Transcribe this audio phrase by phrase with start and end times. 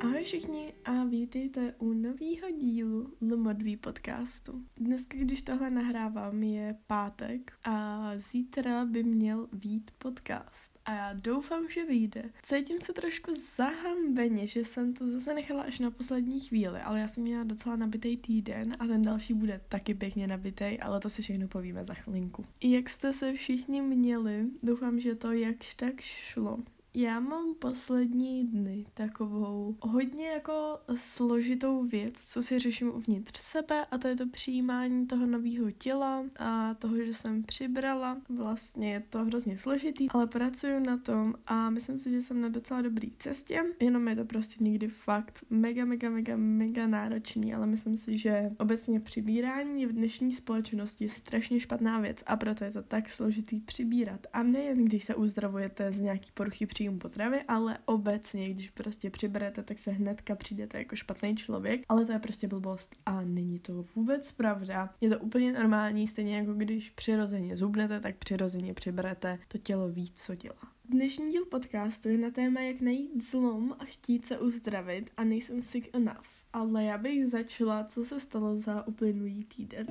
[0.00, 4.62] Ahoj všichni a vítejte u nového dílu Lomodví podcastu.
[4.76, 10.78] Dneska, když tohle nahrávám, je pátek a zítra by měl vít podcast.
[10.84, 12.30] A já doufám, že vyjde.
[12.42, 17.08] Cítím se trošku zahambeně, že jsem to zase nechala až na poslední chvíli, ale já
[17.08, 21.22] jsem měla docela nabitý týden a ten další bude taky pěkně nabitý, ale to si
[21.22, 22.44] všechno povíme za chvilinku.
[22.62, 26.58] Jak jste se všichni měli, doufám, že to jakž tak šlo.
[26.94, 33.98] Já mám poslední dny takovou hodně jako složitou věc, co si řeším uvnitř sebe a
[33.98, 38.20] to je to přijímání toho nového těla a toho, že jsem přibrala.
[38.28, 42.48] Vlastně je to hrozně složitý, ale pracuju na tom a myslím si, že jsem na
[42.48, 47.66] docela dobrý cestě, jenom je to prostě někdy fakt mega, mega, mega, mega náročný, ale
[47.66, 52.70] myslím si, že obecně přibírání v dnešní společnosti je strašně špatná věc a proto je
[52.70, 54.26] to tak složitý přibírat.
[54.32, 59.62] A nejen když se uzdravujete z nějaký poruchy příjmu potravy, ale obecně, když prostě přiberete,
[59.62, 63.84] tak se hnedka přijdete jako špatný člověk, ale to je prostě blbost a není to
[63.94, 64.94] vůbec pravda.
[65.00, 70.10] Je to úplně normální, stejně jako když přirozeně zubnete, tak přirozeně přiberete, to tělo ví,
[70.14, 70.78] co dělá.
[70.84, 75.62] Dnešní díl podcastu je na téma, jak najít zlom a chtít se uzdravit a nejsem
[75.62, 76.26] sick enough.
[76.52, 79.86] Ale já bych začala, co se stalo za uplynulý týden.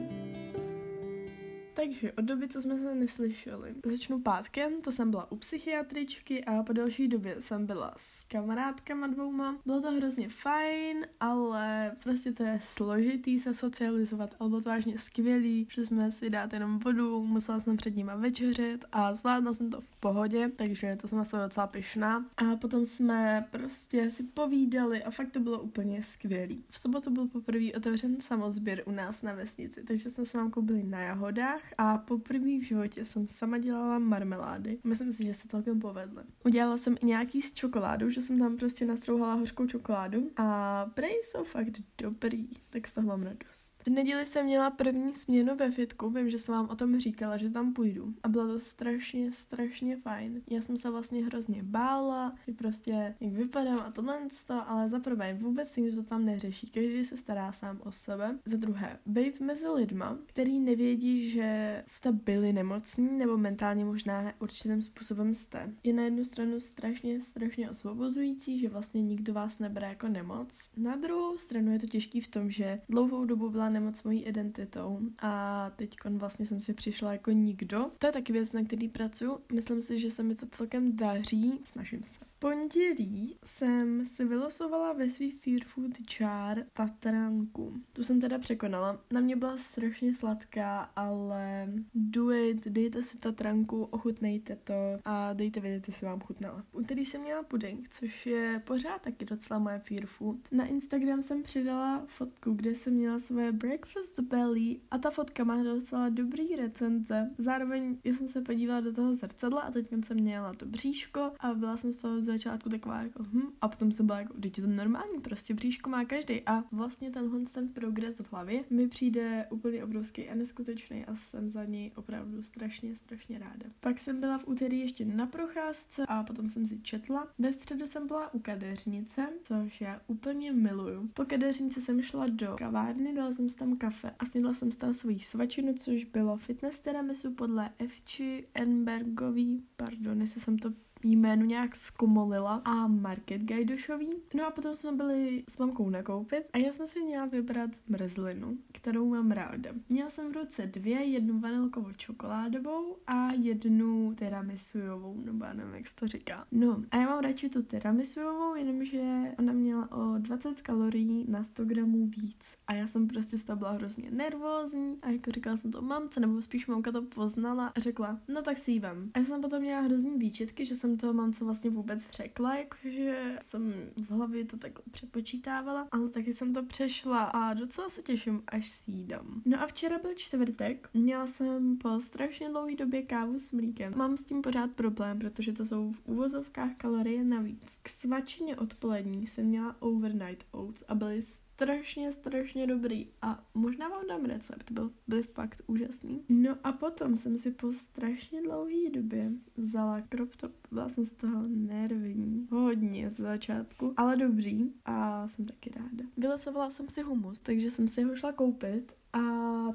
[1.78, 6.64] Takže od doby, co jsme se neslyšeli, začnu pátkem, to jsem byla u psychiatričky a
[6.64, 9.58] po další době jsem byla s kamarádkama dvouma.
[9.66, 14.98] Bylo to hrozně fajn, ale prostě to je složitý se socializovat, ale bylo to vážně
[14.98, 19.70] skvělý, že jsme si dát jenom vodu, musela jsem před nima večeřit a zvládla jsem
[19.70, 22.26] to v pohodě, takže to jsem se docela pyšná.
[22.38, 26.64] A potom jsme prostě si povídali a fakt to bylo úplně skvělý.
[26.70, 30.84] V sobotu byl poprvé otevřen samozběr u nás na vesnici, takže jsme se vám koupili
[30.84, 34.80] na jahodách a poprvé v životě jsem sama dělala marmelády.
[34.84, 36.24] Myslím si, že se celkem povedly.
[36.46, 41.22] Udělala jsem i nějaký s čokoládou, že jsem tam prostě nastrouhala hořkou čokoládu a prej
[41.24, 43.67] jsou fakt dobrý, tak z toho mám radost.
[43.86, 47.38] V neděli jsem měla první směnu ve fitku, vím, že jsem vám o tom říkala,
[47.38, 48.14] že tam půjdu.
[48.24, 50.42] A bylo to strašně, strašně fajn.
[50.50, 54.20] Já jsem se vlastně hrozně bála, že prostě jak vypadám a tohle,
[54.66, 58.40] ale za prvé vůbec nikdo to tam neřeší, každý se stará sám o sebe.
[58.46, 64.82] Za druhé, být mezi lidma, který nevědí, že jste byli nemocní nebo mentálně možná určitým
[64.82, 70.08] způsobem jste, je na jednu stranu strašně, strašně osvobozující, že vlastně nikdo vás nebere jako
[70.08, 70.50] nemoc.
[70.78, 75.00] Na druhou stranu je to těžký v tom, že dlouhou dobu byla nemoc mojí identitou
[75.20, 77.92] a teď vlastně jsem si přišla jako nikdo.
[78.00, 79.38] To je taky věc, na který pracuji.
[79.54, 81.60] Myslím si, že se mi to celkem daří.
[81.64, 87.74] Snažím se pondělí jsem si vylosovala ve svý Fear Food Jar Tatranku.
[87.94, 89.00] Tu jsem teda překonala.
[89.12, 94.74] Na mě byla strašně sladká, ale do it, dejte si Tatranku, ochutnejte to
[95.06, 96.64] a dejte vědět, jestli vám chutnala.
[96.74, 100.38] U úterý jsem měla puding, což je pořád taky docela moje Fear Food.
[100.52, 105.64] Na Instagram jsem přidala fotku, kde jsem měla svoje breakfast belly a ta fotka má
[105.64, 107.30] docela dobrý recenze.
[107.38, 111.78] Zároveň jsem se podívala do toho zrcadla a teď jsem měla to bříško a byla
[111.78, 115.22] jsem z toho začátku taková jako hm, a potom jsem byla jako, teď to normální,
[115.22, 120.30] prostě bříško má každý a vlastně tenhle ten progres v hlavě mi přijde úplně obrovský
[120.30, 123.66] a neskutečný a jsem za něj opravdu strašně, strašně ráda.
[123.80, 127.28] Pak jsem byla v úterý ještě na procházce a potom jsem si četla.
[127.40, 131.10] Ve středu jsem byla u kadeřnice, což já úplně miluju.
[131.14, 134.94] Po kadeřnici jsem šla do kavárny, dala jsem si tam kafe a snědla jsem tam
[134.94, 140.70] svoji svačinu, což bylo fitness tiramisu podle Evči Enbergový, pardon, jestli jsem to
[141.04, 144.10] jméno nějak zkomolila a Market Gajdošový.
[144.34, 148.58] No a potom jsme byli s mamkou nakoupit a já jsem si měla vybrat mrzlinu,
[148.74, 149.70] kterou mám ráda.
[149.90, 155.88] Měla jsem v ruce dvě, jednu vanilkovou čokoládovou a jednu tiramisujovou, nebo já nevím, jak
[155.88, 156.46] se to říká.
[156.52, 159.02] No a já mám radši tu tiramisujovou, jenomže
[159.40, 162.50] ona měla o 20 kalorií na 100 gramů víc.
[162.68, 166.20] A já jsem prostě z toho byla hrozně nervózní a jako říkala jsem to mamce,
[166.20, 169.12] nebo spíš mamka to poznala a řekla, no tak si ji vem.
[169.14, 172.56] A já jsem potom měla hrozný výčitky, že jsem jsem toho mamce vlastně vůbec řekla,
[172.56, 178.02] jakože jsem v hlavě to takhle přepočítávala, ale taky jsem to přešla a docela se
[178.02, 179.08] těším, až si.
[179.46, 183.94] No a včera byl čtvrtek, měla jsem po strašně dlouhé době kávu s mlíkem.
[183.98, 187.80] Mám s tím pořád problém, protože to jsou v úvozovkách kalorie navíc.
[187.84, 191.22] K svačině odpolední jsem měla overnight oats a byly
[191.58, 196.22] strašně, strašně dobrý a možná vám dám recept, byl, byl fakt úžasný.
[196.30, 201.12] No a potom jsem si po strašně dlouhé době vzala crop top, byla jsem z
[201.12, 206.04] toho nervní, hodně z začátku, ale dobrý a jsem taky ráda.
[206.18, 209.22] Vylosovala jsem si humus, takže jsem si ho šla koupit a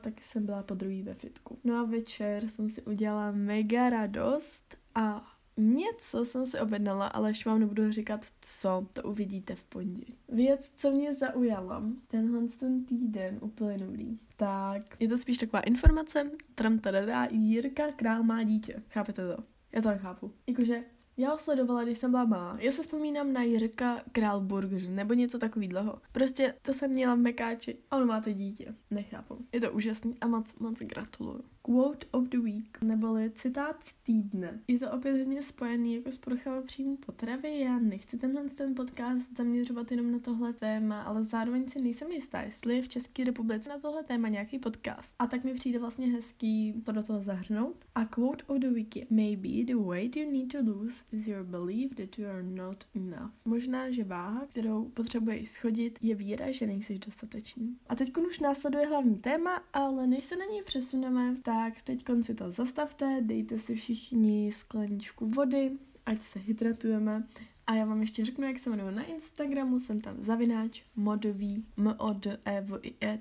[0.00, 1.58] taky jsem byla po druhý ve fitku.
[1.64, 7.48] No a večer jsem si udělala mega radost a něco jsem si objednala, ale ještě
[7.48, 10.14] vám nebudu říkat co, to uvidíte v pondělí.
[10.28, 16.78] Věc, co mě zaujala, tenhle ten týden uplynulý, tak je to spíš taková informace, tram
[16.78, 18.82] tadada, Jirka Král má dítě.
[18.88, 19.44] Chápete to?
[19.72, 20.32] Já to nechápu.
[20.46, 20.84] Jakože
[21.22, 22.56] já ho sledovala, když jsem byla malá.
[22.60, 25.98] Já se vzpomínám na Jirka Král Burger nebo něco takového.
[26.12, 28.74] Prostě to jsem měla v Mekáči a on máte dítě.
[28.90, 29.38] Nechápu.
[29.52, 31.44] Je to úžasný a moc, moc gratuluju.
[31.64, 34.60] Quote of the week, neboli citát týdne.
[34.68, 37.60] Je to opět hodně spojený jako s poruchama příjmu potravy.
[37.60, 42.40] Já nechci tenhle ten podcast zaměřovat jenom na tohle téma, ale zároveň si nejsem jistá,
[42.40, 45.14] jestli je v České republice na tohle téma nějaký podcast.
[45.18, 47.76] A tak mi přijde vlastně hezký to do toho zahrnout.
[47.94, 51.44] A quote of the week je Maybe the weight you need to lose is your
[51.44, 53.30] belief that you are not enough.
[53.44, 57.76] Možná, že váha, kterou potřebuješ schodit, je víra, že nejsi dostatečný.
[57.88, 62.34] A teď už následuje hlavní téma, ale než se na něj přesuneme, tak teď si
[62.34, 65.72] to zastavte, dejte si všichni skleničku vody,
[66.06, 67.26] ať se hydratujeme
[67.66, 71.94] a já vám ještě řeknu, jak se jmenuji na Instagramu, jsem tam zavináč modový m
[71.98, 73.18] o d e v i e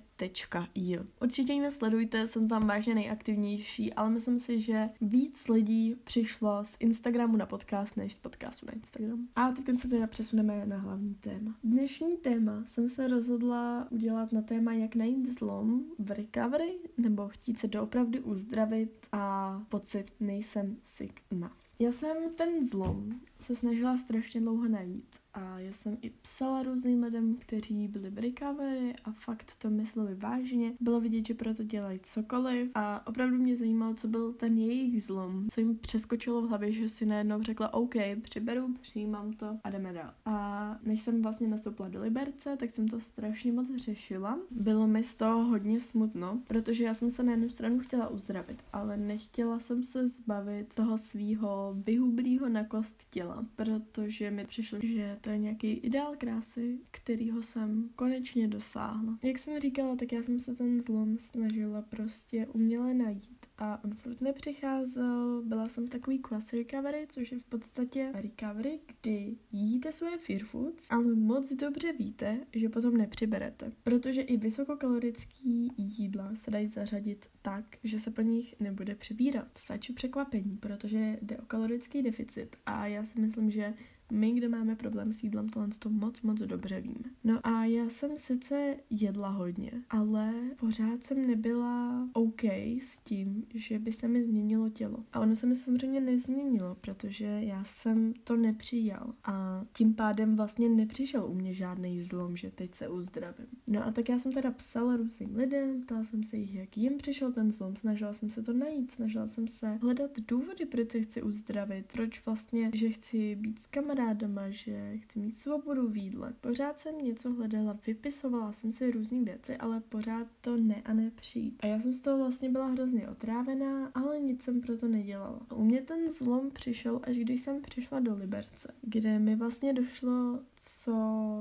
[0.75, 1.00] j.
[1.21, 6.75] Určitě mě sledujte, jsem tam vážně nejaktivnější, ale myslím si, že víc lidí přišlo z
[6.79, 9.27] Instagramu na podcast, než z podcastu na Instagram.
[9.35, 11.56] A teď se teda přesuneme na hlavní téma.
[11.63, 17.59] Dnešní téma jsem se rozhodla udělat na téma, jak najít zlom v recovery, nebo chtít
[17.59, 21.62] se doopravdy uzdravit a pocit nejsem sick enough.
[21.79, 27.03] Já jsem ten zlom se snažila strašně dlouho najít a já jsem i psala různým
[27.03, 30.73] lidem, kteří byli v recovery a fakt to mysleli vážně.
[30.79, 35.47] Bylo vidět, že proto dělají cokoliv a opravdu mě zajímalo, co byl ten jejich zlom,
[35.49, 39.93] co jim přeskočilo v hlavě, že si najednou řekla OK, přiberu, přijímám to a jdeme
[39.93, 40.13] dál.
[40.25, 44.39] A než jsem vlastně nastoupila do Liberce, tak jsem to strašně moc řešila.
[44.51, 48.63] Bylo mi z toho hodně smutno, protože já jsem se na jednu stranu chtěla uzdravit,
[48.73, 55.17] ale nechtěla jsem se zbavit toho svého vyhublýho na kost těla, protože mi přišlo, že
[55.21, 59.19] to je nějaký ideál krásy, kterýho jsem konečně dosáhla.
[59.23, 63.94] Jak jsem říkala, tak já jsem se ten zlom snažila prostě uměle najít a on
[63.94, 65.41] furt nepřicházel.
[65.45, 70.88] Byla jsem takový quasi recovery, což je v podstatě recovery, kdy jíte svoje fear foods,
[70.89, 73.71] ale moc dobře víte, že potom nepřiberete.
[73.83, 79.47] Protože i vysokokalorický jídla se dají zařadit tak, že se po nich nebude přibírat.
[79.57, 83.74] Saču překvapení, protože jde o kalorický deficit a já si myslím, že
[84.11, 87.09] my, kdo máme problém s jídlem, tohle to moc, moc dobře víme.
[87.23, 92.43] No a já jsem sice jedla hodně, ale pořád jsem nebyla OK
[92.81, 95.03] s tím, že by se mi změnilo tělo.
[95.13, 99.13] A ono se mi samozřejmě nezměnilo, protože já jsem to nepřijal.
[99.23, 103.47] A tím pádem vlastně nepřišel u mě žádný zlom, že teď se uzdravím.
[103.67, 106.97] No a tak já jsem teda psala různým lidem, ptala jsem se jich, jak jim
[106.97, 111.01] přišel ten zlom, snažila jsem se to najít, snažila jsem se hledat důvody, proč se
[111.01, 115.98] chci uzdravit, proč vlastně, že chci být s kamarádem, doma, že chci mít svobodu v
[115.98, 116.33] jídle.
[116.42, 121.12] Pořád jsem něco hledala, vypisovala jsem si různé věci, ale pořád to ne a ne
[121.15, 121.59] přijít.
[121.63, 125.39] A já jsem z toho vlastně byla hrozně otrávená, ale nic jsem proto nedělala.
[125.56, 130.39] U mě ten zlom přišel, až když jsem přišla do Liberce, kde mi vlastně došlo,
[130.56, 130.95] co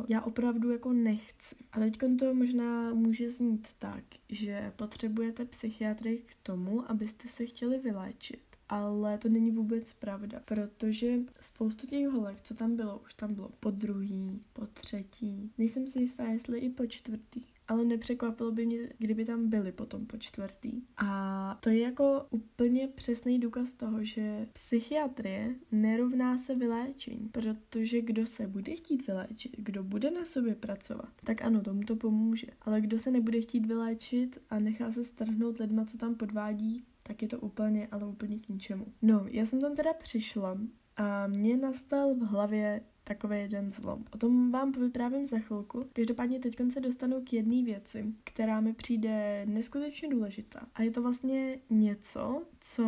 [0.09, 1.57] já opravdu jako nechci.
[1.73, 7.79] A teď to možná může znít tak, že potřebujete psychiatry k tomu, abyste se chtěli
[7.79, 13.35] vyléčit ale to není vůbec pravda, protože spoustu těch holek, co tam bylo, už tam
[13.35, 18.66] bylo po druhý, po třetí, nejsem si jistá, jestli i po čtvrtý ale nepřekvapilo by
[18.66, 20.83] mě, kdyby tam byli potom po čtvrtý.
[20.97, 28.26] A to je jako úplně přesný důkaz toho, že psychiatrie nerovná se vyléčení, protože kdo
[28.26, 32.47] se bude chtít vyléčit, kdo bude na sobě pracovat, tak ano, tomu to pomůže.
[32.62, 37.23] Ale kdo se nebude chtít vyléčit a nechá se strhnout lidma, co tam podvádí, tak
[37.23, 38.87] je to úplně, ale úplně k ničemu.
[39.02, 40.59] No, já jsem tam teda přišla
[40.97, 44.04] a mě nastal v hlavě takový jeden zlom.
[44.14, 45.85] O tom vám povyprávím za chvilku.
[45.92, 50.66] Každopádně teď se dostanu k jedné věci, která mi přijde neskutečně důležitá.
[50.75, 52.85] A je to vlastně něco, co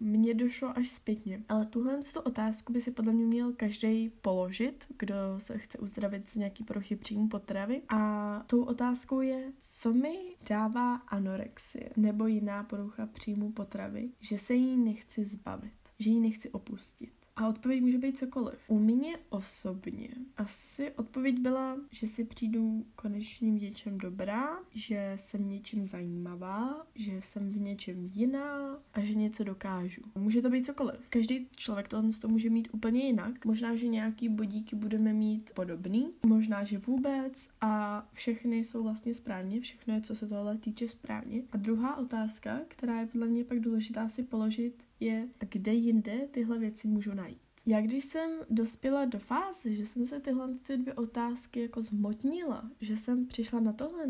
[0.00, 1.42] mně došlo až zpětně.
[1.48, 6.30] Ale tuhle tu otázku by si podle mě měl každý položit, kdo se chce uzdravit
[6.30, 7.82] z nějaký poruchy příjmu potravy.
[7.88, 14.54] A tou otázkou je, co mi dává anorexie nebo jiná porucha příjmu potravy, že se
[14.54, 17.25] jí nechci zbavit, že ji nechci opustit.
[17.36, 18.58] A odpověď může být cokoliv.
[18.68, 25.48] U mě osobně asi odpověď byla, že si přijdu konečně v něčem dobrá, že jsem
[25.48, 30.02] něčím zajímavá, že jsem v něčem jiná a že něco dokážu.
[30.14, 31.08] Může to být cokoliv.
[31.10, 33.44] Každý člověk to, to může mít úplně jinak.
[33.44, 39.60] Možná, že nějaký bodíky budeme mít podobný, možná, že vůbec a všechny jsou vlastně správně,
[39.60, 41.42] všechno je, co se tohle týče správně.
[41.52, 46.58] A druhá otázka, která je podle mě pak důležitá si položit, je, kde jinde tyhle
[46.58, 47.45] věci můžu najít.
[47.66, 52.70] Já když jsem dospěla do fáze, že jsem se tyhle ty dvě otázky jako zmotnila,
[52.80, 54.04] že jsem přišla na tohle,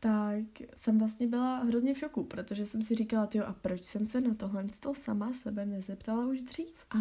[0.00, 0.44] tak
[0.76, 4.20] jsem vlastně byla hrozně v šoku, protože jsem si říkala, jo, a proč jsem se
[4.20, 6.74] na tohle sama sebe nezeptala už dřív?
[6.90, 7.00] A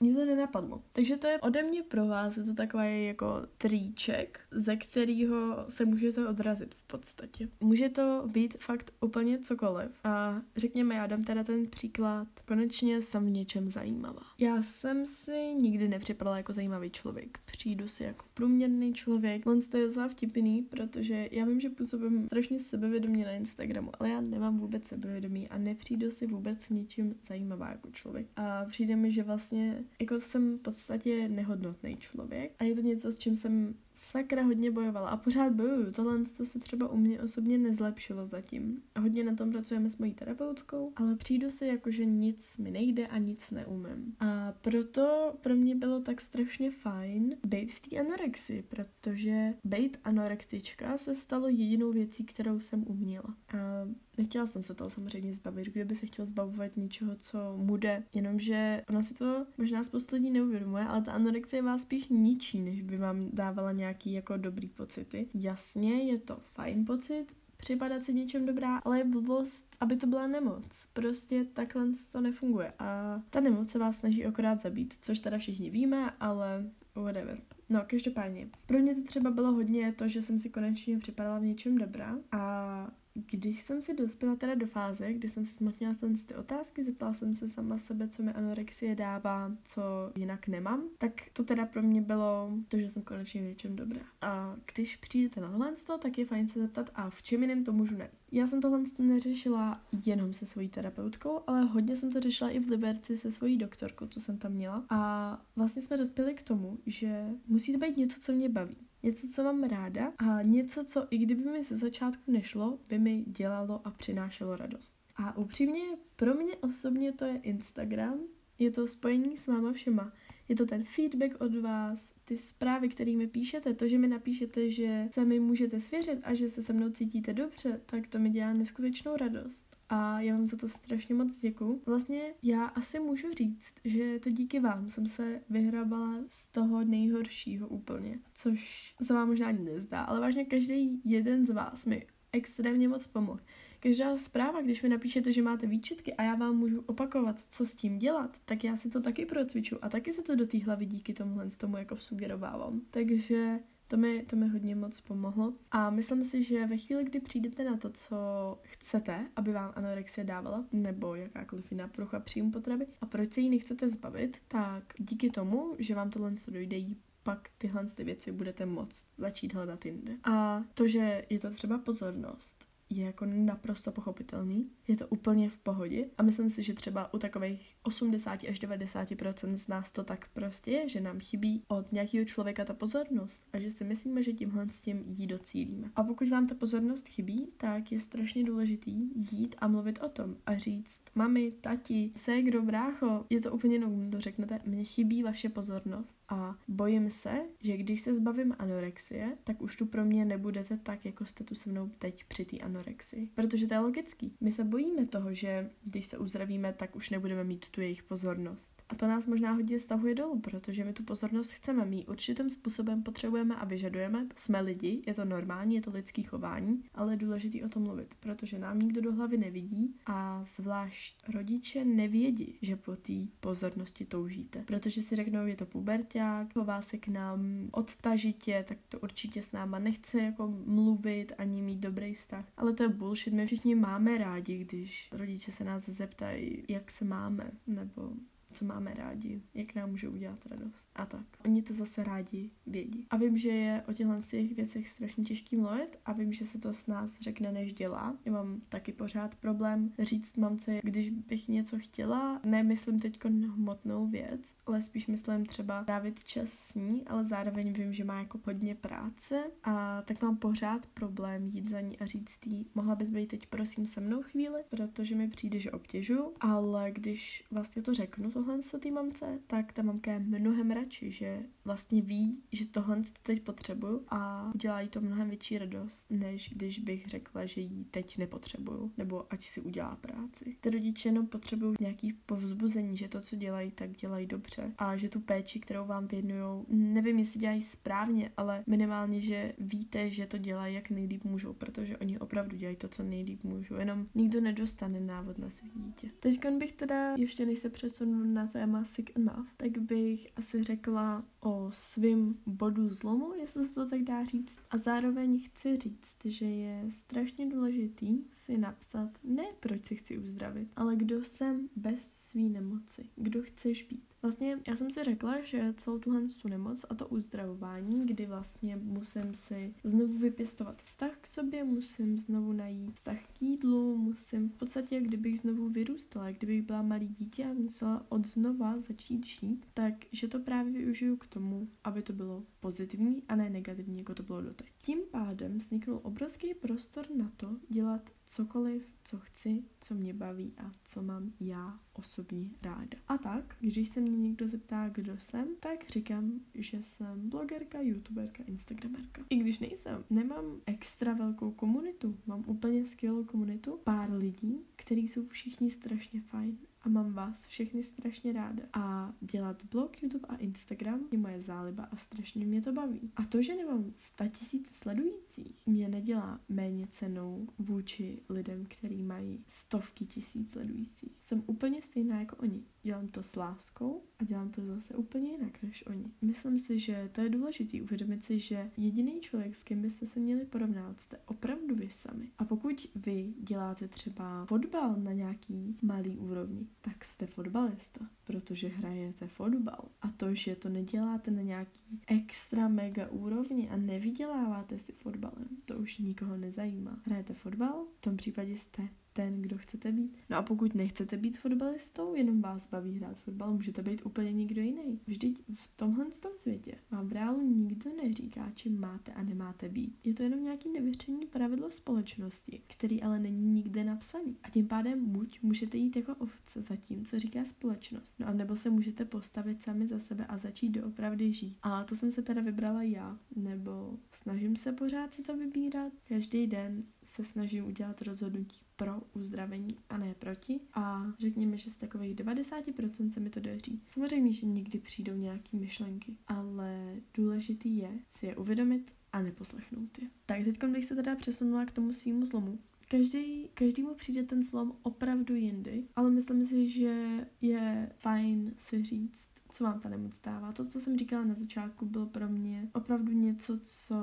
[0.00, 0.82] mě to nenapadlo.
[0.92, 5.84] Takže to je ode mě pro vás, je to takový jako tríček, ze kterého se
[5.84, 7.48] můžete odrazit v podstatě.
[7.60, 9.90] Může to být fakt úplně cokoliv.
[10.04, 14.22] A řekněme, já dám teda ten příklad, konečně jsem v něčem zajímavá.
[14.38, 17.38] Já jsem si nikdy nepřipadala jako zajímavý člověk.
[17.44, 19.46] Přijdu si jako průměrný člověk.
[19.46, 24.10] On to je docela vtipný, protože já vím, že působím strašně sebevědomě na Instagramu, ale
[24.10, 28.26] já nemám vůbec sebevědomí a nepřijdu si vůbec ničím zajímavá jako člověk.
[28.36, 33.12] A přijde mi, že vlastně jako jsem v podstatě nehodnotný člověk a je to něco,
[33.12, 35.92] s čím jsem sakra hodně bojovala a pořád bojuju.
[35.92, 38.82] Tohle to se třeba u mě osobně nezlepšilo zatím.
[39.00, 43.06] Hodně na tom pracujeme s mojí terapeutkou, ale přijdu si jako, že nic mi nejde
[43.06, 44.16] a nic neumím.
[44.20, 50.98] A proto pro mě bylo tak strašně fajn být v té anorexii, protože být anorektička
[50.98, 53.34] se stalo jedinou věcí, kterou jsem uměla.
[53.48, 58.02] A Nechtěla jsem se toho samozřejmě zbavit, kdyby se chtěl zbavovat něčeho, co mu jde.
[58.14, 62.82] Jenomže ona si to možná spoustu lidí neuvědomuje, ale ta anorexie vás spíš ničí, než
[62.82, 65.28] by vám dávala nějaký jako dobrý pocity.
[65.34, 70.26] Jasně, je to fajn pocit, připadat si něčem dobrá, ale je blbost, aby to byla
[70.26, 70.88] nemoc.
[70.92, 72.72] Prostě takhle to nefunguje.
[72.78, 77.40] A ta nemoc se vás snaží akorát zabít, což teda všichni víme, ale whatever.
[77.68, 78.48] No, každopádně.
[78.66, 82.18] Pro mě to třeba bylo hodně to, že jsem si konečně připadala v něčem dobrá
[82.32, 82.90] a
[83.30, 85.94] když jsem si dospěla teda do fáze, kdy jsem si zmotnila
[86.24, 89.82] ty otázky, zeptala jsem se sama sebe, co mi anorexie dává, co
[90.16, 94.00] jinak nemám, tak to teda pro mě bylo to, že jsem konečně v něčem dobrá.
[94.20, 97.72] A když přijdete na tohle, tak je fajn se zeptat, a v čem jiném to
[97.72, 98.10] můžu ne.
[98.32, 102.68] Já jsem tohle neřešila jenom se svojí terapeutkou, ale hodně jsem to řešila i v
[102.68, 104.84] Liberci se svojí doktorkou, co jsem tam měla.
[104.90, 109.28] A vlastně jsme dospěli k tomu, že musí to být něco, co mě baví něco,
[109.28, 113.80] co mám ráda a něco, co i kdyby mi ze začátku nešlo, by mi dělalo
[113.84, 114.96] a přinášelo radost.
[115.16, 115.82] A upřímně,
[116.16, 118.18] pro mě osobně to je Instagram,
[118.58, 120.12] je to spojení s váma všema.
[120.48, 124.70] Je to ten feedback od vás, ty zprávy, které mi píšete, to, že mi napíšete,
[124.70, 128.30] že se mi můžete svěřit a že se se mnou cítíte dobře, tak to mi
[128.30, 131.82] dělá neskutečnou radost a já vám za to strašně moc děkuju.
[131.86, 137.68] Vlastně já asi můžu říct, že to díky vám jsem se vyhrabala z toho nejhoršího
[137.68, 142.88] úplně, což se vám možná ani nezdá, ale vážně každý jeden z vás mi extrémně
[142.88, 143.40] moc pomohl.
[143.80, 147.74] Každá zpráva, když mi napíšete, že máte výčitky a já vám můžu opakovat, co s
[147.74, 150.86] tím dělat, tak já si to taky procviču a taky se to do té hlavy
[150.86, 152.80] díky tomuhle tomu jako sugerovávám.
[152.90, 155.54] Takže to mi, to mi hodně moc pomohlo.
[155.70, 158.16] A myslím si, že ve chvíli, kdy přijdete na to, co
[158.62, 163.50] chcete, aby vám anorexie dávala, nebo jakákoliv jiná prucha příjmu potravy, a proč se jí
[163.50, 166.76] nechcete zbavit, tak díky tomu, že vám tohle dojde,
[167.22, 170.12] pak tyhle ty věci budete moct začít hledat jinde.
[170.24, 175.58] A to, že je to třeba pozornost, je jako naprosto pochopitelný, je to úplně v
[175.58, 180.28] pohodě a myslím si, že třeba u takových 80 až 90% z nás to tak
[180.32, 184.32] prostě je, že nám chybí od nějakého člověka ta pozornost a že si myslíme, že
[184.32, 185.90] tímhle s tím jí docílíme.
[185.96, 190.36] A pokud vám ta pozornost chybí, tak je strašně důležitý jít a mluvit o tom
[190.46, 195.48] a říct mami, tati, ségro, brácho, je to úplně nový, to řeknete, mně chybí vaše
[195.48, 200.76] pozornost a bojím se, že když se zbavím anorexie, tak už tu pro mě nebudete
[200.76, 203.30] tak, jako jste tu se mnou teď při té anorexii.
[203.34, 204.36] Protože to je logický.
[204.40, 208.76] My se bojíme toho, že když se uzdravíme, tak už nebudeme mít tu jejich pozornost.
[208.88, 213.02] A to nás možná hodně stahuje dolů, protože my tu pozornost chceme mít určitým způsobem
[213.02, 214.26] potřebujeme a vyžadujeme.
[214.36, 218.14] Jsme lidi, je to normální, je to lidský chování, ale je důležitý o tom mluvit,
[218.20, 224.64] protože nám nikdo do hlavy nevidí a zvlášť rodiče nevědí, že po té pozornosti toužíte.
[224.66, 229.52] Protože si řeknou, je to puberták, chová se k nám odtažitě, tak to určitě s
[229.52, 232.44] náma nechce jako mluvit ani mít dobrý vztah.
[232.56, 237.04] Ale to je bullshit, my všichni máme rádi, když rodiče se nás zeptají, jak se
[237.04, 238.10] máme, nebo
[238.56, 241.26] co máme rádi, jak nám můžou udělat radost a tak.
[241.44, 243.06] Oni to zase rádi vědí.
[243.10, 246.58] A vím, že je o těchto těch věcech strašně těžký mluvit a vím, že se
[246.58, 248.16] to s nás řekne, než dělá.
[248.24, 254.40] Já mám taky pořád problém říct mamce, když bych něco chtěla, nemyslím teď hmotnou věc,
[254.66, 258.74] ale spíš myslím třeba trávit čas s ní, ale zároveň vím, že má jako hodně
[258.74, 263.26] práce a tak mám pořád problém jít za ní a říct jí, mohla bys být
[263.26, 268.30] teď prosím se mnou chvíli, protože mi přijde, že obtěžu, ale když vlastně to řeknu,
[268.30, 272.66] to tohle co té mamce, tak ta mamka je mnohem radši, že vlastně ví, že
[272.66, 277.46] tohle to teď potřebuju a udělá jí to mnohem větší radost, než když bych řekla,
[277.46, 280.56] že jí teď nepotřebuju, nebo ať si udělá práci.
[280.60, 285.08] Ty rodiče jenom potřebují nějaký povzbuzení, že to, co dělají, tak dělají dobře a že
[285.08, 290.38] tu péči, kterou vám věnují, nevím, jestli dělají správně, ale minimálně, že víte, že to
[290.38, 293.74] dělají jak nejlíp můžou, protože oni opravdu dělají to, co nejlíp můžou.
[293.74, 296.10] Jenom nikdo nedostane návod na své dítě.
[296.20, 301.24] Teď bych teda, ještě než se přesunu na téma sick enough, tak bych asi řekla
[301.40, 304.58] o svým bodu zlomu, jestli se to tak dá říct.
[304.70, 310.68] A zároveň chci říct, že je strašně důležitý si napsat ne proč si chci uzdravit,
[310.76, 314.15] ale kdo jsem bez svý nemoci, kdo chceš být.
[314.26, 318.76] Vlastně já jsem si řekla, že celou tuhle tu nemoc a to uzdravování, kdy vlastně
[318.76, 324.52] musím si znovu vypěstovat vztah k sobě, musím znovu najít vztah k jídlu, musím v
[324.52, 329.94] podstatě, kdybych znovu vyrůstala, kdybych byla malý dítě a musela od znova začít žít, tak
[330.12, 334.22] že to právě využiju k tomu, aby to bylo pozitivní a ne negativní, jako to
[334.22, 334.66] bylo doteď.
[334.82, 340.72] Tím pádem vzniknul obrovský prostor na to dělat cokoliv, co chci, co mě baví a
[340.84, 342.98] co mám já osobně ráda.
[343.08, 348.44] A tak, když se mě někdo zeptá, kdo jsem, tak říkám, že jsem blogerka, youtuberka,
[348.44, 349.22] instagramerka.
[349.30, 355.28] I když nejsem, nemám extra velkou komunitu, mám úplně skvělou komunitu, pár lidí, kteří jsou
[355.28, 358.62] všichni strašně fajn a mám vás všechny strašně ráda.
[358.72, 363.12] A dělat blog, YouTube a Instagram je moje záliba a strašně mě to baví.
[363.16, 369.44] A to, že nemám 100 tisíc sledujících, mě nedělá méně cenou vůči lidem, kteří mají
[369.46, 371.18] stovky tisíc sledujících.
[371.22, 372.64] Jsem úplně stejná jako oni.
[372.82, 376.10] Dělám to s láskou a dělám to zase úplně jinak než oni.
[376.22, 380.20] Myslím si, že to je důležité uvědomit si, že jediný člověk, s kým byste se
[380.20, 382.30] měli porovnat, jste opravdu vy sami.
[382.38, 389.26] A pokud vy děláte třeba fotbal na nějaký malý úrovni, tak jste fotbalista, protože hrajete
[389.28, 389.88] fotbal.
[390.02, 395.74] A to, že to neděláte na nějaký extra mega úrovni a nevyděláváte si fotbalem, to
[395.78, 397.00] už nikoho nezajímá.
[397.04, 400.16] Hrajete fotbal, v tom případě jste ten, kdo chcete být.
[400.30, 404.62] No a pokud nechcete být fotbalistou, jenom vás baví hrát fotbal, můžete být úplně někdo
[404.62, 405.00] jiný.
[405.06, 409.98] Vždyť v tomhle tom světě vám v reálu nikdo neříká, čím máte a nemáte být.
[410.04, 414.36] Je to jenom nějaký nevyřčený pravidlo společnosti, který ale není nikde napsaný.
[414.42, 418.32] A tím pádem buď můžete jít jako ovce za tím, co říká společnost, no a
[418.32, 421.56] nebo se můžete postavit sami za sebe a začít doopravdy žít.
[421.62, 425.92] A to jsem se teda vybrala já, nebo snažím se pořád si to vybírat.
[426.08, 430.60] Každý den se snažím udělat rozhodnutí pro uzdravení a ne proti.
[430.74, 433.82] A řekněme, že z takových 90% se mi to daří.
[433.88, 440.08] Samozřejmě, že někdy přijdou nějaké myšlenky, ale důležitý je si je uvědomit a neposlechnout je.
[440.26, 442.58] Tak teď bych se teda přesunula k tomu svýmu zlomu.
[442.88, 449.28] Každý, každému přijde ten zlom opravdu jindy, ale myslím si, že je fajn si říct,
[449.52, 450.52] co vám ta nemoc dává.
[450.52, 453.96] To, co jsem říkala na začátku, bylo pro mě opravdu něco, co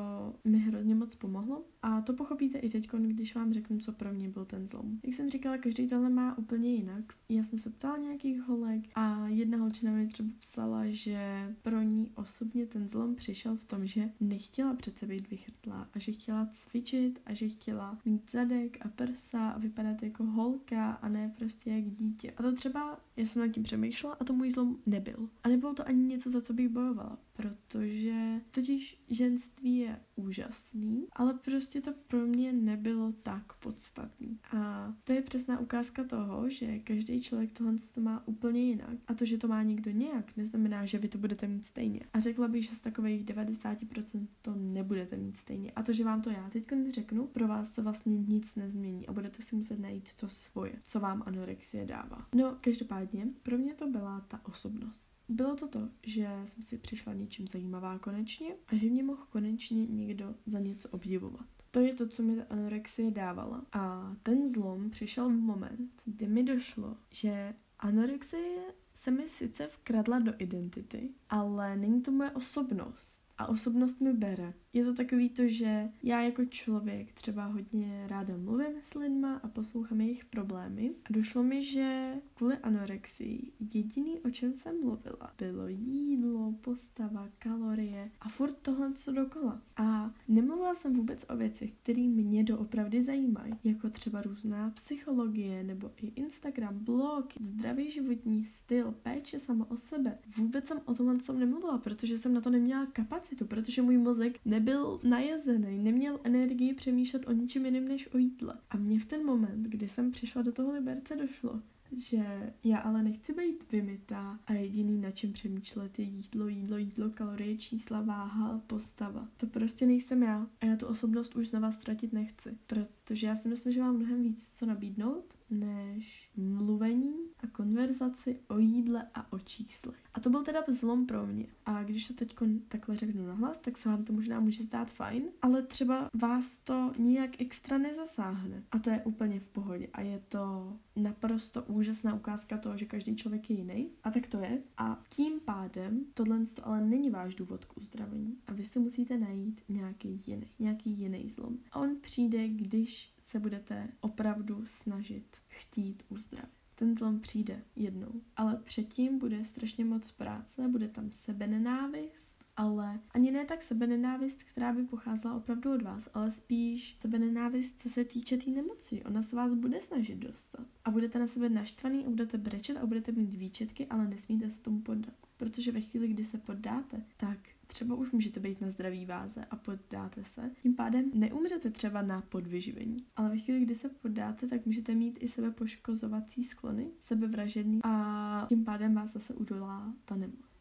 [0.43, 1.65] mi hrozně moc pomohlo.
[1.83, 4.99] A to pochopíte i teď, když vám řeknu, co pro mě byl ten zlom.
[5.03, 7.13] Jak jsem říkala, každý tohle má úplně jinak.
[7.29, 12.11] Já jsem se ptala nějakých holek a jedna holčina mi třeba psala, že pro ní
[12.15, 17.21] osobně ten zlom přišel v tom, že nechtěla přece být vychrtlá a že chtěla cvičit
[17.25, 21.83] a že chtěla mít zadek a prsa a vypadat jako holka a ne prostě jak
[21.83, 22.31] dítě.
[22.31, 25.29] A to třeba, já jsem nad tím přemýšlela a to můj zlom nebyl.
[25.43, 31.33] A nebylo to ani něco, za co bych bojovala, protože totiž ženství je úžasný, ale
[31.33, 34.39] prostě to pro mě nebylo tak podstatný.
[34.57, 38.97] A to je přesná ukázka toho, že každý člověk tohle to má úplně jinak.
[39.07, 41.99] A to, že to má někdo nějak, neznamená, že vy to budete mít stejně.
[42.13, 45.71] A řekla bych, že z takových 90% to nebudete mít stejně.
[45.71, 49.13] A to, že vám to já teď řeknu, pro vás se vlastně nic nezmění a
[49.13, 52.27] budete si muset najít to svoje, co vám anorexie dává.
[52.35, 55.13] No, každopádně, pro mě to byla ta osobnost.
[55.29, 59.85] Bylo to to, že jsem si přišla něčím zajímavá konečně a že mě mohl konečně
[59.85, 61.62] někdo za něco obdivovat.
[61.73, 63.65] To je to, co mi ta anorexie dávala.
[63.71, 68.61] A ten zlom přišel v moment, kdy mi došlo, že anorexie
[68.93, 74.53] se mi sice vkradla do identity, ale není to moje osobnost a osobnost mi bere.
[74.75, 79.47] Je to takový to, že já jako člověk třeba hodně ráda mluvím s lidma a
[79.47, 80.91] poslouchám jejich problémy.
[81.05, 88.11] A došlo mi, že kvůli anorexii jediný, o čem jsem mluvila, bylo jídlo, postava, kalorie
[88.21, 89.61] a furt tohle co dokola.
[89.77, 95.91] A nemluvila jsem vůbec o věcech, které mě doopravdy zajímají, jako třeba různá psychologie nebo
[95.97, 100.17] i Instagram, blog, zdravý životní styl, péče sama o sebe.
[100.37, 104.39] Vůbec jsem o tomhle jsem nemluvila, protože jsem na to neměla kapacitu, protože můj mozek
[104.63, 108.57] nebyl najezený, neměl energii přemýšlet o ničem jiném než o jídle.
[108.69, 111.61] A mě v ten moment, kdy jsem přišla do toho Liberce, došlo,
[111.97, 117.09] že já ale nechci být vymytá a jediný na čem přemýšlet je jídlo, jídlo, jídlo,
[117.09, 119.27] kalorie, čísla, váha, postava.
[119.37, 123.35] To prostě nejsem já a já tu osobnost už na vás ztratit nechci, protože já
[123.35, 129.33] si myslím, že mám mnohem víc co nabídnout než mluvení a konverzaci o jídle a
[129.33, 130.03] o číslech.
[130.13, 131.45] A to byl teda zlom pro mě.
[131.65, 132.35] A když to teď
[132.67, 136.91] takhle řeknu nahlas, tak se vám to možná může zdát fajn, ale třeba vás to
[136.97, 138.63] nijak extra nezasáhne.
[138.71, 139.87] A to je úplně v pohodě.
[139.93, 143.89] A je to naprosto úžasná ukázka toho, že každý člověk je jiný.
[144.03, 144.61] A tak to je.
[144.77, 148.37] A tím pádem tohle to ale není váš důvod k uzdravení.
[148.47, 151.57] A vy si musíte najít nějaký jiný, nějaký jiný zlom.
[151.71, 156.49] A on přijde, když se budete opravdu snažit chtít uzdravit.
[156.75, 163.31] Ten zlom přijde jednou, ale předtím bude strašně moc práce, bude tam sebenenávist, ale ani
[163.31, 168.37] ne tak sebenenávist, která by pocházela opravdu od vás, ale spíš sebenenávist, co se týče
[168.37, 169.03] té tý nemoci.
[169.03, 170.67] Ona se vás bude snažit dostat.
[170.85, 174.61] A budete na sebe naštvaný a budete brečet a budete mít výčetky, ale nesmíte se
[174.61, 175.15] tomu poddat.
[175.37, 177.39] Protože ve chvíli, kdy se poddáte, tak
[177.73, 180.51] třeba už můžete být na zdraví váze a poddáte se.
[180.61, 185.17] Tím pádem neumřete třeba na podvyživení, ale ve chvíli, kdy se poddáte, tak můžete mít
[185.21, 190.52] i sebe poškozovací sklony, sebevražedný a tím pádem vás zase udolá ta nemoc.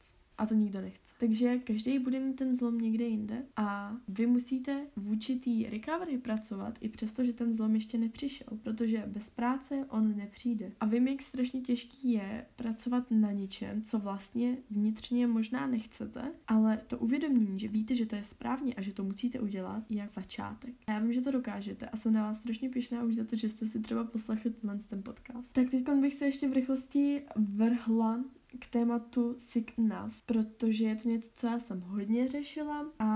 [0.42, 1.12] A to nikdo nechce.
[1.18, 6.78] Takže každý bude mít ten zlom někde jinde a vy musíte v určitý recovery pracovat
[6.80, 10.72] i přesto, že ten zlom ještě nepřišel, protože bez práce on nepřijde.
[10.80, 16.80] A vím, jak strašně těžký je pracovat na něčem, co vlastně vnitřně možná nechcete, ale
[16.86, 20.74] to uvědomění, že víte, že to je správně a že to musíte udělat, je začátek.
[20.88, 23.48] Já vím, že to dokážete a jsem na vás strašně pišná už za to, že
[23.48, 25.48] jste si třeba poslechli tenhle ten podcast.
[25.52, 28.24] Tak teď bych se ještě v rychlosti vrhla
[28.62, 33.08] k tématu sick enough, protože je to něco, co já jsem hodně řešila a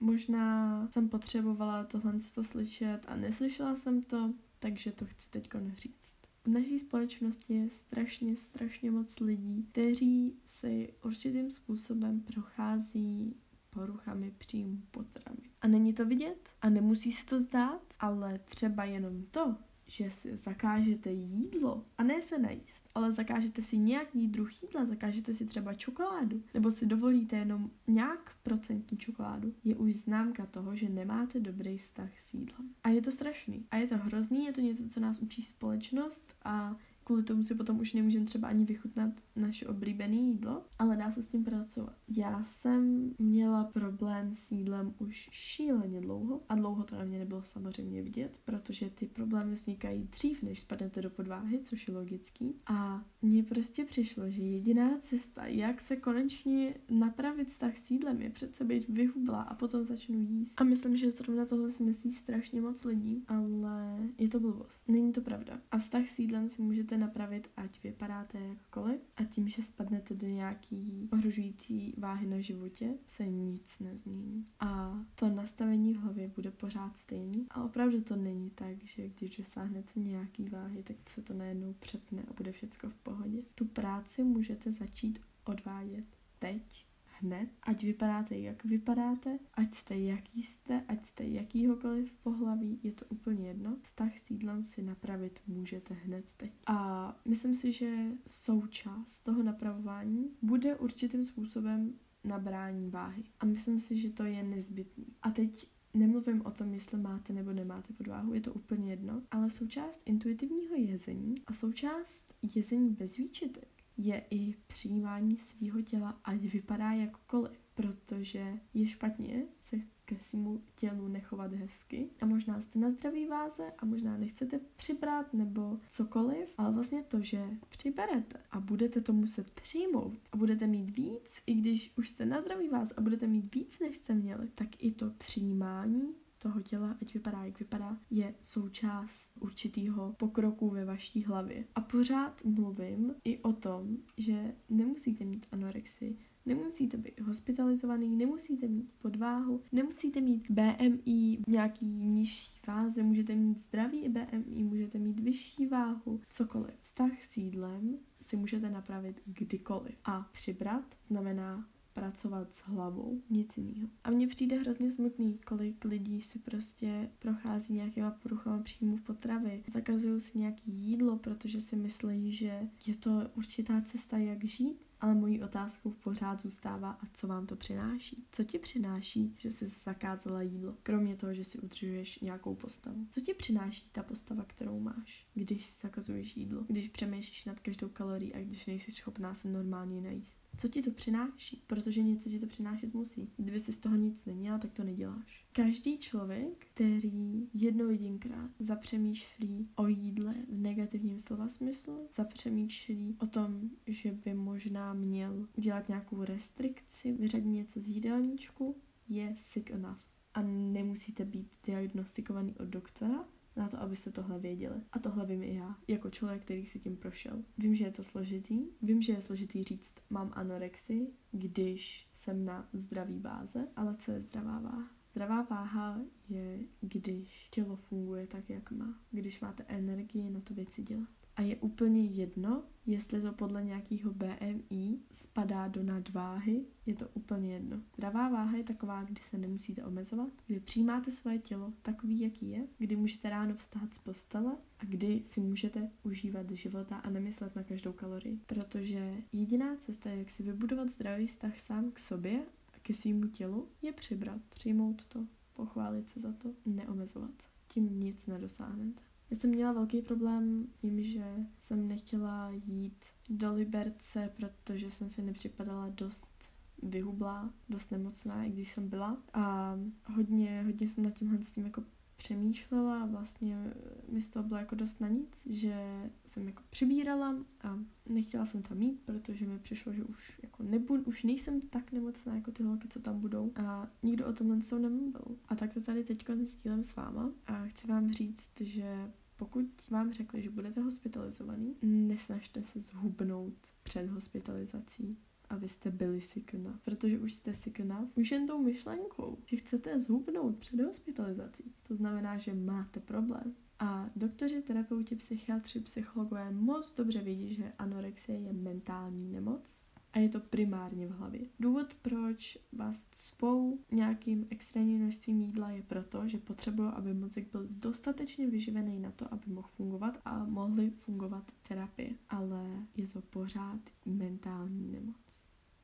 [0.00, 6.16] možná jsem potřebovala tohle to slyšet a neslyšela jsem to, takže to chci teď říct.
[6.44, 13.36] V naší společnosti je strašně, strašně moc lidí, kteří si určitým způsobem prochází
[13.70, 15.50] poruchami příjmu potravy.
[15.60, 20.36] A není to vidět a nemusí se to zdát, ale třeba jenom to, že si
[20.36, 25.74] zakážete jídlo a ne se najíst, ale zakážete si nějaký druh jídla, zakážete si třeba
[25.74, 31.78] čokoládu, nebo si dovolíte jenom nějak procentní čokoládu, je už známka toho, že nemáte dobrý
[31.78, 32.74] vztah s jídlem.
[32.84, 33.66] A je to strašný.
[33.70, 37.54] A je to hrozný, je to něco, co nás učí společnost a kvůli tomu si
[37.54, 41.94] potom už nemůžeme třeba ani vychutnat naše oblíbené jídlo, ale dá se s tím pracovat.
[42.16, 47.42] Já jsem měla problém s jídlem už šíleně dlouho a dlouho to na mě nebylo
[47.42, 52.54] samozřejmě vidět, protože ty problémy vznikají dřív, než spadnete do podváhy, což je logický.
[52.66, 58.30] A mně prostě přišlo, že jediná cesta, jak se konečně napravit vztah s jídlem, je
[58.30, 60.52] přece být vyhubla a potom začnu jíst.
[60.56, 64.88] A myslím, že zrovna tohle si myslí strašně moc lidí, ale je to blbost.
[64.88, 65.60] Není to pravda.
[65.70, 70.14] A vztah s jídlem si můžete můžete napravit, ať vypadáte jakkoliv a tím, že spadnete
[70.14, 74.46] do nějaký ohrožující váhy na životě, se nic nezmění.
[74.60, 77.46] A to nastavení v hlavě bude pořád stejný.
[77.50, 82.22] A opravdu to není tak, že když dosáhnete nějaký váhy, tak se to najednou přepne
[82.22, 83.42] a bude všechno v pohodě.
[83.54, 86.04] Tu práci můžete začít odvádět
[86.38, 86.85] teď
[87.20, 93.04] hned, ať vypadáte, jak vypadáte, ať jste, jaký jste, ať jste jakýhokoliv pohlaví, je to
[93.08, 93.76] úplně jedno.
[93.82, 96.52] Vztah s jídlem si napravit můžete hned teď.
[96.66, 103.24] A myslím si, že součást toho napravování bude určitým způsobem nabrání váhy.
[103.40, 105.06] A myslím si, že to je nezbytný.
[105.22, 109.50] A teď Nemluvím o tom, jestli máte nebo nemáte podváhu, je to úplně jedno, ale
[109.50, 116.92] součást intuitivního jezení a součást jezení bez výčitek je i přijímání svého těla, ať vypadá
[116.92, 122.10] jakkoliv, protože je špatně se ke svému tělu nechovat hezky.
[122.20, 127.20] A možná jste na zdraví váze a možná nechcete přibrat nebo cokoliv, ale vlastně to,
[127.20, 132.26] že přiberete a budete to muset přijmout a budete mít víc, i když už jste
[132.26, 136.60] na zdraví váze a budete mít víc, než jste měli, tak i to přijímání toho
[136.60, 141.64] těla, ať vypadá, jak vypadá, je součást určitého pokroku ve vaší hlavě.
[141.74, 148.92] A pořád mluvím i o tom, že nemusíte mít anorexii, Nemusíte být hospitalizovaný, nemusíte mít
[148.98, 156.20] podváhu, nemusíte mít BMI nějaký nižší váze, můžete mít zdravý BMI, můžete mít vyšší váhu,
[156.28, 156.74] cokoliv.
[156.80, 159.94] Vztah s jídlem si můžete napravit kdykoliv.
[160.04, 163.88] A přibrat znamená pracovat s hlavou, nic jiného.
[164.04, 170.20] A mně přijde hrozně smutný, kolik lidí si prostě prochází nějakýma poruchama příjmu potravy, zakazují
[170.20, 175.42] si nějaký jídlo, protože si myslí, že je to určitá cesta, jak žít Ale mojí
[175.42, 178.24] otázkou pořád zůstává, a co vám to přináší?
[178.32, 180.74] Co ti přináší, že jsi zakázala jídlo?
[180.82, 183.06] Kromě toho, že si udržuješ nějakou postavu.
[183.10, 186.64] Co ti přináší ta postava, kterou máš, když zakazuješ jídlo?
[186.66, 190.45] Když přemýšlíš nad každou kalorií a když nejsi schopná se normálně najíst?
[190.58, 191.62] Co ti to přináší?
[191.66, 193.30] Protože něco ti to přinášet musí.
[193.36, 195.46] Kdyby si z toho nic neměla, tak to neděláš.
[195.52, 203.70] Každý člověk, který jednou jedinkrát zapřemýšlí o jídle v negativním slova smyslu, zapřemýšlí o tom,
[203.86, 208.76] že by možná měl udělat nějakou restrikci, vyřadit něco z jídelníčku,
[209.08, 210.00] je sick enough.
[210.34, 213.24] A nemusíte být diagnostikovaný od doktora,
[213.56, 214.76] na to, abyste tohle věděli.
[214.92, 217.42] A tohle vím i já, jako člověk, který si tím prošel.
[217.58, 222.68] Vím, že je to složitý, vím, že je složitý říct, mám anorexii, když jsem na
[222.72, 224.90] zdravý báze, ale co je zdravá váha?
[225.10, 228.98] Zdravá váha je, když tělo funguje tak, jak má.
[229.10, 231.25] Když máte energii na to věci dělat.
[231.36, 237.54] A je úplně jedno, jestli to podle nějakého BMI spadá do nadváhy, je to úplně
[237.54, 237.80] jedno.
[237.94, 242.66] Zdravá váha je taková, kdy se nemusíte omezovat, kdy přijímáte svoje tělo takový, jaký je,
[242.78, 247.62] kdy můžete ráno vstát z postele a kdy si můžete užívat života a nemyslet na
[247.62, 248.40] každou kalorii.
[248.46, 252.42] Protože jediná cesta, jak si vybudovat zdravý vztah sám k sobě
[252.74, 257.48] a ke svýmu tělu, je přibrat, přijmout to, pochválit se za to, neomezovat se.
[257.68, 259.02] Tím nic nedosáhnete.
[259.30, 261.24] Já jsem měla velký problém tím, že
[261.60, 266.34] jsem nechtěla jít do Liberce, protože jsem si nepřipadala dost
[266.82, 269.22] vyhublá, dost nemocná, i když jsem byla.
[269.32, 269.74] A
[270.14, 271.82] hodně, hodně jsem nad tímhle s tím jako
[272.16, 273.72] přemýšlela a vlastně
[274.08, 278.62] mi z toho bylo jako dost na nic, že jsem jako přibírala a nechtěla jsem
[278.62, 282.62] tam mít, protože mi přišlo, že už jako nebudu, už nejsem tak nemocná jako ty
[282.62, 283.52] holky, co tam budou.
[283.56, 285.36] A nikdo o tomhle s nemluvil.
[285.48, 287.32] A tak to tady teď sdílem s váma.
[287.46, 294.08] A chci vám říct, že pokud vám řekli, že budete hospitalizovaný, nesnažte se zhubnout před
[294.10, 295.18] hospitalizací
[295.54, 296.78] vy jste byli sick enough.
[296.84, 301.74] Protože už jste sick enough, už jen tou myšlenkou, že chcete zhubnout před hospitalizací.
[301.82, 303.54] To znamená, že máte problém.
[303.78, 310.28] A doktoři, terapeuti, psychiatři, psychologové moc dobře vědí, že anorexie je mentální nemoc a je
[310.28, 311.40] to primárně v hlavě.
[311.60, 317.66] Důvod, proč vás spou nějakým extrémním množstvím jídla je proto, že potřebují, aby mozek byl
[317.70, 322.10] dostatečně vyživený na to, aby mohl fungovat a mohly fungovat terapie.
[322.28, 325.25] Ale je to pořád mentální nemoc.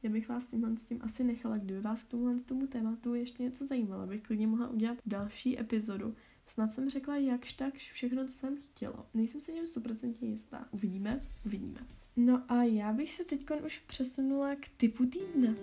[0.02, 3.42] Já bych vás tímhle s tím asi nechala, kdyby vás k tomuhle tomu tématu ještě
[3.42, 6.14] něco zajímalo, abych klidně mohla udělat další epizodu.
[6.46, 9.06] Snad jsem řekla jakž tak všechno, co jsem chtěla.
[9.14, 10.68] Nejsem si tím stoprocentně jistá.
[10.70, 11.80] Uvidíme, uvidíme.
[12.16, 15.54] No a já bych se teď už přesunula k typu týdne.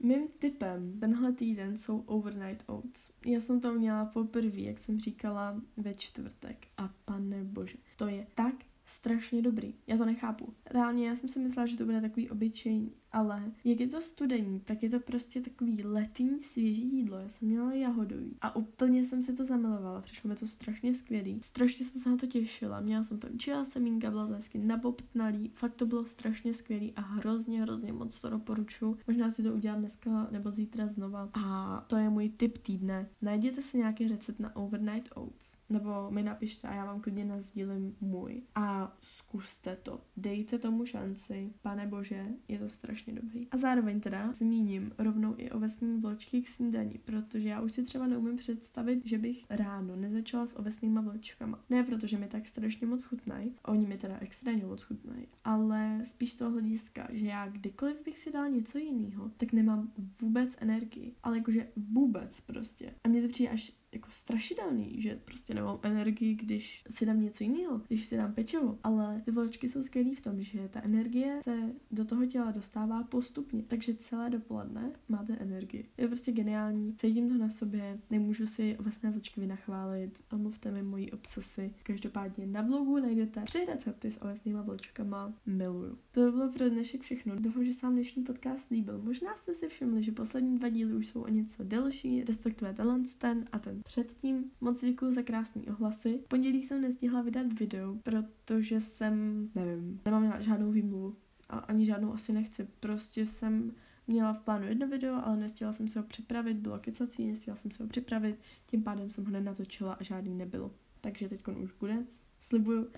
[0.00, 3.12] Mým typem tenhle týden jsou overnight oats.
[3.26, 6.66] Já jsem to měla poprvé, jak jsem říkala, ve čtvrtek.
[6.76, 8.54] A pane bože, to je tak
[8.92, 9.74] strašně dobrý.
[9.86, 10.54] Já to nechápu.
[10.70, 14.60] Reálně já jsem si myslela, že to bude takový obyčejný, ale jak je to studení,
[14.60, 17.18] tak je to prostě takový letní svěží jídlo.
[17.18, 20.00] Já jsem měla jahodový a úplně jsem si to zamilovala.
[20.00, 21.40] Přišlo mi to strašně skvělý.
[21.42, 22.80] Strašně jsem se na to těšila.
[22.80, 25.50] Měla jsem to chia semínka, byla to hezky nabobtnalý.
[25.54, 28.98] Fakt to bylo strašně skvělý a hrozně, hrozně moc to doporučuji.
[29.06, 31.30] Možná si to udělám dneska nebo zítra znova.
[31.34, 33.08] A to je můj tip týdne.
[33.22, 37.96] Najděte si nějaký recept na overnight oats nebo mi napište a já vám klidně nazdílím
[38.00, 38.42] můj.
[38.54, 40.00] A zkuste to.
[40.16, 41.52] Dejte tomu šanci.
[41.62, 43.48] Pane bože, je to strašně dobrý.
[43.50, 48.06] A zároveň teda zmíním rovnou i ovesní vločky k snídaní, protože já už si třeba
[48.06, 51.60] neumím představit, že bych ráno nezačala s ovesnýma vločkama.
[51.70, 56.32] Ne protože mi tak strašně moc chutnají, oni mi teda extrémně moc chutnají, ale spíš
[56.32, 61.14] z toho hlediska, že já kdykoliv bych si dala něco jiného, tak nemám vůbec energii.
[61.22, 62.94] Ale jakože vůbec prostě.
[63.04, 67.44] A mně to přijde až jako strašidelný, že prostě nemám energii, když si dám něco
[67.44, 68.78] jiného, když si dám pečivo.
[68.84, 73.02] Ale ty vločky jsou skvělý v tom, že ta energie se do toho těla dostává
[73.02, 75.88] postupně, takže celé dopoledne máte energii.
[75.98, 81.10] Je prostě geniální, cítím to na sobě, nemůžu si ovesné vločky vynachválit, omluvte mi moji
[81.10, 81.74] obsesy.
[81.82, 85.98] Každopádně na blogu najdete tři recepty s ovesnýma vločkama, miluju.
[86.12, 87.36] To by bylo pro dnešek všechno.
[87.36, 88.98] Doufám, že se vám dnešní podcast líbil.
[89.02, 93.00] Možná jste si všimli, že poslední dva díly už jsou o něco delší, respektive tenhle
[93.18, 94.50] ten a ten předtím.
[94.60, 96.18] Moc děkuji za krásné ohlasy.
[96.24, 101.16] V pondělí jsem nestihla vydat video, protože jsem, nevím, nemám žádnou výmluvu
[101.48, 102.68] a ani žádnou asi nechci.
[102.80, 103.72] Prostě jsem
[104.06, 107.70] měla v plánu jedno video, ale nestihla jsem se ho připravit, bylo kecací, nestihla jsem
[107.70, 110.70] se ho připravit, tím pádem jsem ho nenatočila a žádný nebylo.
[111.00, 112.06] Takže teď už bude,
[112.40, 112.88] slibuju.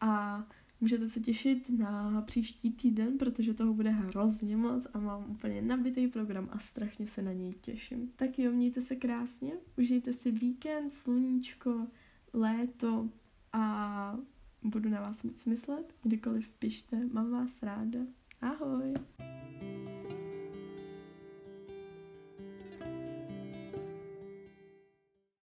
[0.00, 0.44] A
[0.84, 6.08] Můžete se těšit na příští týden, protože toho bude hrozně moc a mám úplně nabitý
[6.08, 8.12] program a strašně se na něj těším.
[8.16, 11.86] Tak jo, mějte se krásně, užijte si víkend, sluníčko,
[12.32, 13.08] léto
[13.52, 14.18] a
[14.62, 18.00] budu na vás moc myslet, kdykoliv pište, mám vás ráda.
[18.40, 18.94] Ahoj!